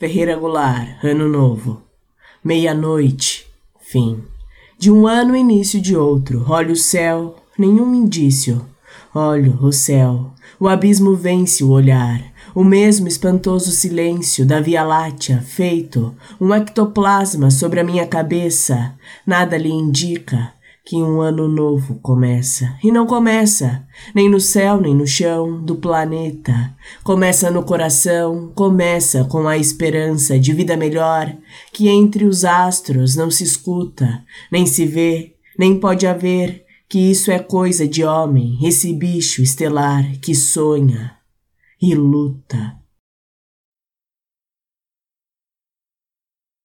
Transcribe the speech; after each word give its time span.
Ferreira 0.00 0.36
Goulart, 0.36 1.02
Ano 1.02 1.28
Novo. 1.28 1.82
Meia-noite, 2.44 3.44
fim. 3.80 4.22
De 4.78 4.92
um 4.92 5.08
ano, 5.08 5.34
início 5.34 5.80
de 5.80 5.96
outro. 5.96 6.44
Olho 6.48 6.74
o 6.74 6.76
céu, 6.76 7.34
nenhum 7.58 7.92
indício. 7.92 8.64
Olho 9.12 9.58
o 9.60 9.72
céu, 9.72 10.30
o 10.60 10.68
abismo 10.68 11.16
vence 11.16 11.64
o 11.64 11.70
olhar. 11.70 12.22
O 12.54 12.62
mesmo 12.62 13.08
espantoso 13.08 13.72
silêncio 13.72 14.46
da 14.46 14.60
Via 14.60 14.84
Láctea, 14.84 15.42
feito 15.42 16.14
um 16.40 16.54
ectoplasma 16.54 17.50
sobre 17.50 17.80
a 17.80 17.84
minha 17.84 18.06
cabeça, 18.06 18.94
nada 19.26 19.58
lhe 19.58 19.68
indica 19.68 20.52
que 20.88 20.96
um 20.96 21.20
ano 21.20 21.46
novo 21.46 21.96
começa. 21.96 22.74
E 22.82 22.90
não 22.90 23.06
começa, 23.06 23.86
nem 24.14 24.26
no 24.26 24.40
céu, 24.40 24.80
nem 24.80 24.94
no 24.94 25.06
chão 25.06 25.62
do 25.62 25.76
planeta. 25.76 26.74
Começa 27.04 27.50
no 27.50 27.62
coração, 27.62 28.50
começa 28.54 29.22
com 29.24 29.46
a 29.46 29.58
esperança 29.58 30.38
de 30.38 30.54
vida 30.54 30.78
melhor, 30.78 31.30
que 31.74 31.88
entre 31.88 32.24
os 32.24 32.42
astros 32.42 33.14
não 33.14 33.30
se 33.30 33.44
escuta, 33.44 34.24
nem 34.50 34.64
se 34.64 34.86
vê, 34.86 35.34
nem 35.58 35.78
pode 35.78 36.06
haver, 36.06 36.64
que 36.88 36.98
isso 36.98 37.30
é 37.30 37.38
coisa 37.38 37.86
de 37.86 38.02
homem, 38.02 38.58
esse 38.62 38.90
bicho 38.94 39.42
estelar 39.42 40.18
que 40.22 40.34
sonha 40.34 41.12
e 41.82 41.94
luta 41.94 42.77